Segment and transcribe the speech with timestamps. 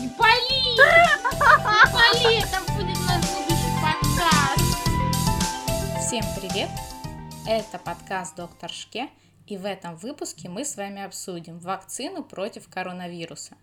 [0.00, 0.62] Не пали!
[0.64, 0.78] Не
[1.92, 2.38] пали!
[2.38, 4.64] Это будет наш будущий подкаст!
[6.00, 6.70] Всем привет!
[7.46, 9.10] Это подкаст «Доктор Шке»,
[9.46, 13.58] и в этом выпуске мы с вами обсудим вакцину против коронавируса.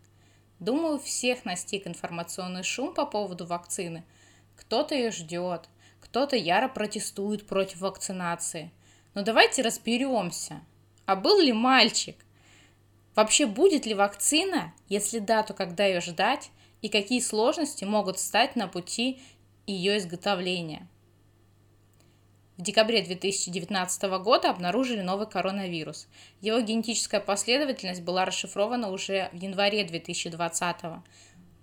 [0.59, 4.03] Думаю, всех настиг информационный шум по поводу вакцины.
[4.57, 5.67] Кто-то ее ждет,
[6.01, 8.71] кто-то яро протестует против вакцинации.
[9.15, 10.61] Но давайте разберемся.
[11.07, 12.15] А был ли мальчик?
[13.17, 16.51] Вообще будет ли вакцина, если да, то когда ее ждать
[16.83, 19.19] и какие сложности могут стать на пути
[19.65, 20.87] ее изготовления?
[22.57, 26.07] В декабре 2019 года обнаружили новый коронавирус.
[26.41, 30.75] Его генетическая последовательность была расшифрована уже в январе 2020.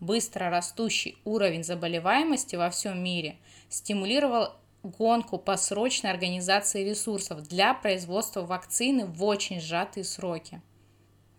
[0.00, 3.36] Быстро растущий уровень заболеваемости во всем мире
[3.68, 10.60] стимулировал гонку по срочной организации ресурсов для производства вакцины в очень сжатые сроки.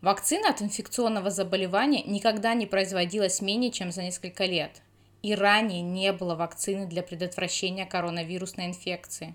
[0.06, 4.84] Вакцина от инфекционного заболевания никогда не производилась менее чем за несколько лет.
[5.24, 9.34] И ранее не было вакцины для предотвращения коронавирусной инфекции.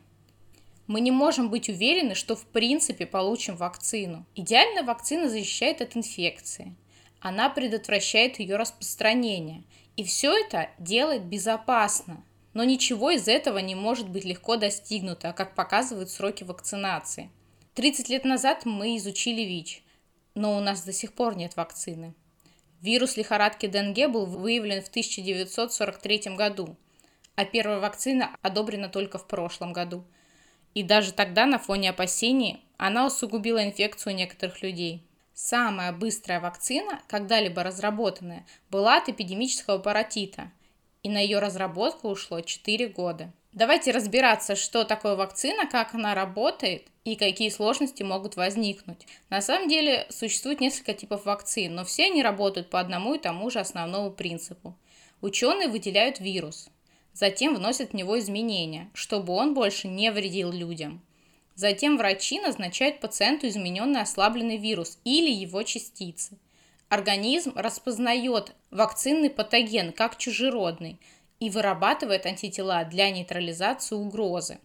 [0.86, 4.24] Мы не можем быть уверены, что в принципе получим вакцину.
[4.36, 6.76] Идеальная вакцина защищает от инфекции.
[7.18, 9.64] Она предотвращает ее распространение.
[9.96, 12.22] И все это делает безопасно.
[12.54, 17.28] Но ничего из этого не может быть легко достигнуто, как показывают сроки вакцинации.
[17.74, 19.82] 30 лет назад мы изучили ВИЧ–
[20.34, 22.14] но у нас до сих пор нет вакцины.
[22.80, 26.76] Вирус лихорадки Денге был выявлен в 1943 году,
[27.34, 30.04] а первая вакцина одобрена только в прошлом году.
[30.74, 35.06] И даже тогда на фоне опасений она усугубила инфекцию некоторых людей.
[35.34, 40.50] Самая быстрая вакцина, когда-либо разработанная, была от эпидемического паротита,
[41.02, 43.32] и на ее разработку ушло 4 года.
[43.52, 49.06] Давайте разбираться, что такое вакцина, как она работает и какие сложности могут возникнуть.
[49.28, 53.50] На самом деле существует несколько типов вакцин, но все они работают по одному и тому
[53.50, 54.76] же основному принципу.
[55.20, 56.68] Ученые выделяют вирус,
[57.12, 61.02] затем вносят в него изменения, чтобы он больше не вредил людям.
[61.56, 66.38] Затем врачи назначают пациенту измененный ослабленный вирус или его частицы.
[66.88, 71.00] Организм распознает вакцинный патоген как чужеродный–
[71.40, 74.58] и вырабатывает антитела для нейтрализации угрозы.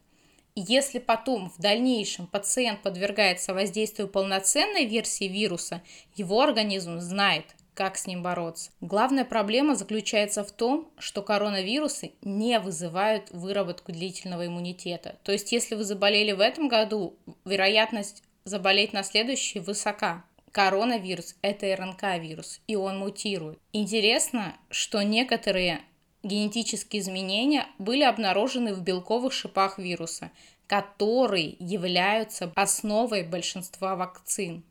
[0.56, 5.82] Если потом в дальнейшем пациент подвергается воздействию полноценной версии вируса,
[6.16, 8.72] его организм знает, как с ним бороться.
[8.80, 15.18] Главная проблема заключается в том, что коронавирусы не вызывают выработку длительного иммунитета.
[15.24, 20.24] То есть, если вы заболели в этом году, вероятность заболеть на следующий высока.
[20.52, 23.60] Коронавирус– это РНК-вирус, и он мутирует.
[23.74, 25.82] Интересно, что некоторые
[26.26, 30.32] генетические изменения были обнаружены в белковых шипах вируса,
[30.68, 34.64] которые являются основой большинства вакцин.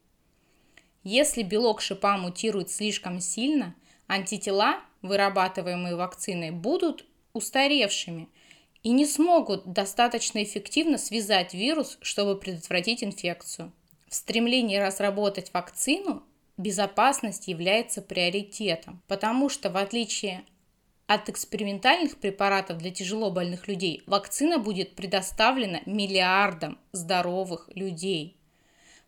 [1.04, 3.75] Если белок шипа мутирует слишком сильно,
[4.09, 8.28] антитела, вырабатываемые вакциной, будут устаревшими
[8.82, 13.72] и не смогут достаточно эффективно связать вирус, чтобы предотвратить инфекцию.
[14.09, 16.22] В стремлении разработать вакцину
[16.56, 20.44] безопасность является приоритетом, потому что в отличие
[21.06, 28.37] от экспериментальных препаратов для тяжело больных людей вакцина будет предоставлена миллиардам здоровых людей.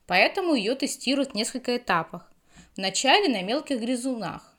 [0.06, 2.30] Поэтому ее тестируют в несколько этапах.
[2.76, 4.54] Вначале на мелких грызунах,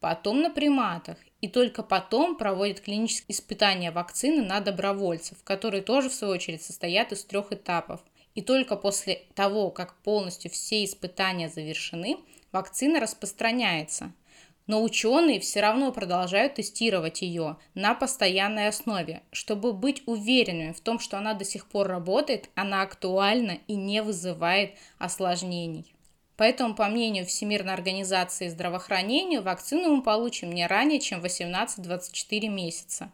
[0.00, 6.14] потом на приматах, и только потом проводят клинические испытания вакцины на добровольцев, которые тоже в
[6.14, 8.00] свою очередь состоят из трех этапов.
[8.34, 12.18] И только после того, как полностью все испытания завершены,
[12.52, 14.12] вакцина распространяется–
[14.66, 20.98] но ученые все равно продолжают тестировать ее на постоянной основе, чтобы быть уверенными в том,
[20.98, 25.92] что она до сих пор работает, она актуальна и не вызывает осложнений.
[26.36, 33.12] Поэтому, по мнению Всемирной организации здравоохранения, вакцину мы получим не ранее, чем 18-24 месяца.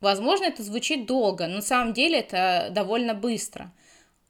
[0.00, 3.72] Возможно, это звучит долго, но на самом деле это довольно быстро.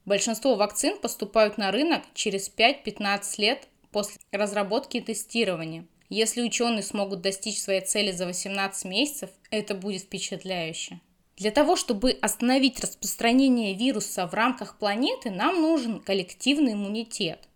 [0.05, 7.21] Большинство вакцин поступают на рынок через 5-15 лет после разработки и тестирования– если ученые смогут
[7.21, 10.99] достичь своей цели за 18 месяцев, это будет впечатляюще.
[11.37, 17.47] Для того, чтобы остановить распространение вируса в рамках планеты, нам нужен коллективный иммунитет.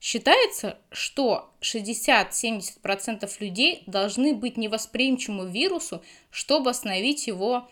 [0.00, 7.68] Считается, что 60-70% людей должны быть невосприимчивы вирусу, чтобы остановить его,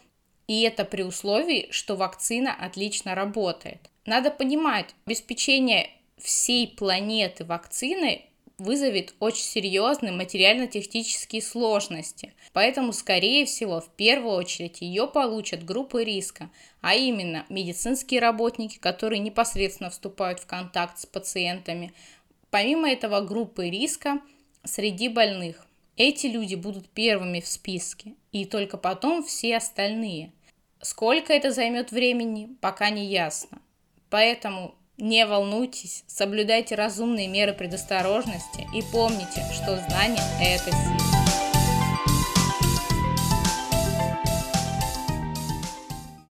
[0.46, 3.90] и это при условии, что вакцина отлично работает.
[4.04, 8.26] Надо понимать, обеспечение всей планеты вакциной
[8.58, 12.34] вызовет очень серьезные материально-технические сложности.
[12.52, 19.18] Поэтому, скорее всего, в первую очередь ее получат группы риска, а именно медицинские работники, которые
[19.18, 21.92] непосредственно вступают в контакт с пациентами.
[22.50, 24.20] Помимо этого, группы риска
[24.62, 25.66] среди больных.
[25.96, 30.32] Эти люди будут первыми в списке, и только потом все остальные.
[30.80, 33.62] Сколько это займет времени, пока не ясно.
[34.10, 41.23] Поэтому не волнуйтесь, соблюдайте разумные меры предосторожности и помните, что знание– это сила.